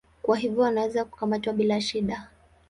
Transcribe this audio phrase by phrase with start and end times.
[0.21, 2.27] Kwa hivyo wanaweza kukamatwa bila shida.